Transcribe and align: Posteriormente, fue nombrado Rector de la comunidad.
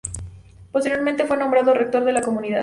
Posteriormente, 0.71 1.25
fue 1.27 1.37
nombrado 1.37 1.75
Rector 1.75 2.03
de 2.05 2.11
la 2.11 2.21
comunidad. 2.21 2.59